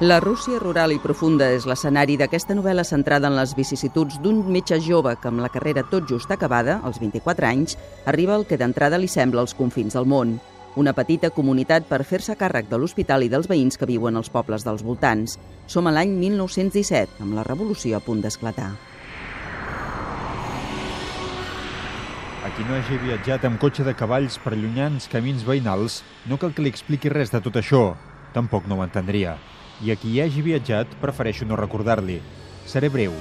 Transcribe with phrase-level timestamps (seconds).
[0.00, 4.76] La Rússia rural i profunda és l'escenari d'aquesta novel·la centrada en les vicissituds d'un metge
[4.84, 8.98] jove que amb la carrera tot just acabada, als 24 anys, arriba al que d'entrada
[9.00, 10.34] li sembla els confins del món.
[10.76, 14.68] Una petita comunitat per fer-se càrrec de l'hospital i dels veïns que viuen als pobles
[14.68, 15.38] dels voltants.
[15.64, 18.68] Som a l'any 1917, amb la revolució a punt d'esclatar.
[22.44, 26.52] A qui no hagi viatjat amb cotxe de cavalls per llunyans camins veïnals, no cal
[26.52, 27.94] que li expliqui res de tot això.
[28.36, 29.38] Tampoc no ho entendria
[29.84, 32.20] i a qui hi hagi viatjat prefereixo no recordar-li.
[32.66, 33.12] Seré breu.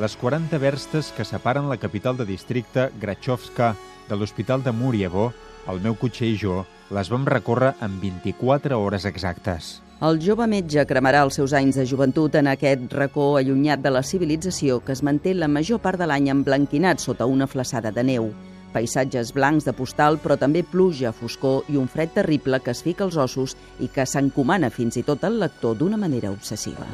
[0.00, 3.74] Les 40 verstes que separen la capital de districte, Grachovska,
[4.08, 5.30] de l'Hospital de Murievo,
[5.70, 9.78] el meu cotxe i jo, les vam recórrer en 24 hores exactes.
[10.00, 14.02] El jove metge cremarà els seus anys de joventut en aquest racó allunyat de la
[14.02, 18.32] civilització que es manté la major part de l'any emblanquinat sota una flaçada de neu
[18.72, 23.06] paisatges blancs de postal, però també pluja, foscor i un fred terrible que es fica
[23.06, 26.88] als ossos i que s'encomana fins i tot al lector d'una manera obsessiva.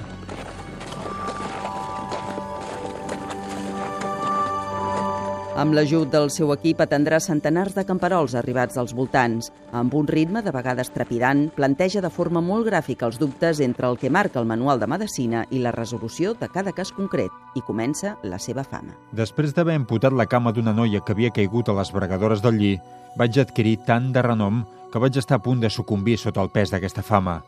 [5.57, 9.47] Amb l'ajut del seu equip atendrà centenars de camperols arribats als voltants.
[9.73, 13.97] Amb un ritme de vegades trepidant, planteja de forma molt gràfica els dubtes entre el
[13.97, 18.19] que marca el manual de medicina i la resolució de cada cas concret, i comença
[18.23, 18.93] la seva fama.
[19.17, 22.75] Després d'haver imputat la cama d'una noia que havia caigut a les bregadores del lli,
[23.17, 24.61] vaig adquirir tant de renom
[24.93, 27.39] que vaig estar a punt de sucumbir sota el pes d'aquesta fama.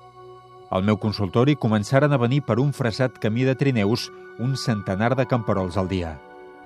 [0.72, 4.08] Al meu consultori començaren a venir per un fressat camí de trineus
[4.40, 6.16] un centenar de camperols al dia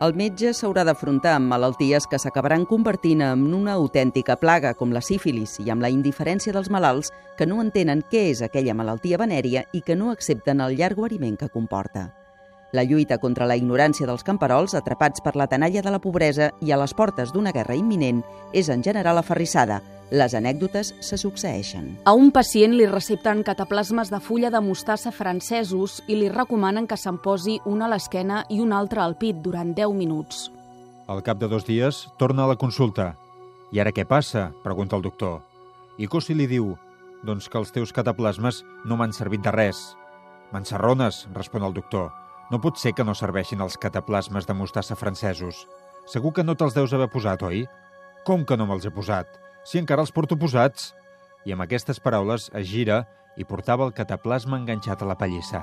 [0.03, 5.03] el metge s'haurà d'afrontar amb malalties que s'acabaran convertint en una autèntica plaga, com la
[5.05, 9.63] sífilis, i amb la indiferència dels malalts que no entenen què és aquella malaltia venèria
[9.73, 12.09] i que no accepten el llarg guariment que comporta.
[12.73, 16.71] La lluita contra la ignorància dels camperols, atrapats per la tenalla de la pobresa i
[16.73, 18.23] a les portes d'una guerra imminent,
[18.57, 19.83] és en general aferrissada.
[20.09, 21.91] Les anècdotes se succeeixen.
[22.09, 26.97] A un pacient li recepten cataplasmes de fulla de mostassa francesos i li recomanen que
[26.97, 30.49] se'n posi una a l'esquena i una altra al pit durant 10 minuts.
[31.13, 33.13] Al cap de dos dies, torna a la consulta.
[33.73, 34.49] I ara què passa?
[34.65, 35.43] pregunta el doctor.
[36.01, 36.73] I Cosi li diu,
[37.21, 39.93] doncs que els teus cataplasmes no m'han servit de res.
[40.53, 42.22] M'encerrones, respon el doctor.
[42.51, 45.67] No pot ser que no serveixin els cataplasmes de mostassa francesos.
[46.11, 47.65] Segur que no te'ls deus haver posat, oi?
[48.27, 49.29] Com que no me'ls he posat?
[49.65, 50.93] Si encara els porto posats.
[51.47, 53.05] I amb aquestes paraules es gira
[53.39, 55.63] i portava el cataplasma enganxat a la pallissa.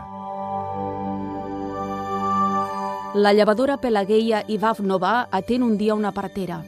[3.15, 6.59] La llevadora Pelageia Ivavnova atén un dia una partera.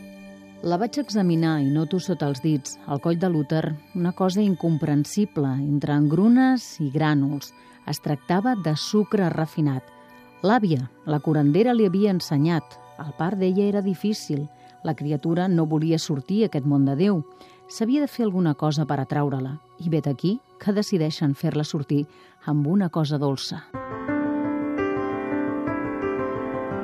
[0.64, 3.64] La vaig examinar i noto sota els dits, al coll de l'úter,
[3.96, 7.54] una cosa incomprensible entre engrunes i grànuls.
[7.90, 9.84] Es tractava de sucre refinat–
[10.42, 12.78] L'àvia, la curandera, li havia ensenyat.
[12.98, 14.48] El part d'ella era difícil.
[14.84, 17.22] La criatura no volia sortir a aquest món de Déu.
[17.70, 19.60] S'havia de fer alguna cosa per atraure-la.
[19.78, 22.08] I vet aquí que decideixen fer-la sortir
[22.50, 23.62] amb una cosa dolça.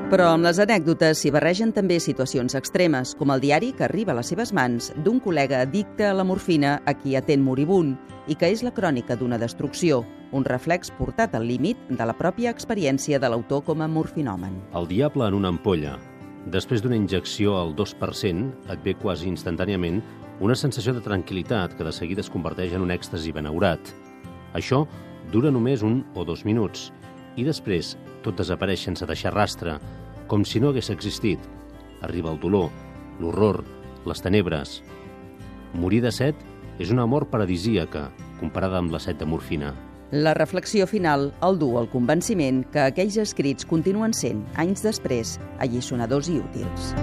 [0.07, 4.15] Però amb les anècdotes s'hi barregen també situacions extremes, com el diari que arriba a
[4.15, 8.47] les seves mans d'un col·lega addicte a la morfina a qui atén moribund i que
[8.47, 13.27] és la crònica d'una destrucció, un reflex portat al límit de la pròpia experiència de
[13.27, 14.55] l'autor com a morfinòmen.
[14.79, 15.97] El diable en una ampolla.
[16.55, 19.99] Després d'una injecció al 2%, et ve quasi instantàniament
[20.39, 23.91] una sensació de tranquil·litat que de seguida es converteix en un èxtasi benaurat.
[24.55, 24.85] Això
[25.35, 26.93] dura només un o dos minuts
[27.35, 27.97] i després
[28.27, 29.77] tot desapareix sense deixar rastre,
[30.27, 31.39] com si no hagués existit.
[32.03, 32.69] Arriba el dolor,
[33.21, 33.63] l'horror,
[34.05, 34.81] les tenebres.
[35.73, 36.43] Morir de set
[36.79, 38.09] és una mort paradisíaca
[38.41, 39.73] comparada amb la set de morfina.
[40.11, 46.31] La reflexió final el du al convenciment que aquells escrits continuen sent, anys després, allisonadors
[46.31, 46.95] i útils.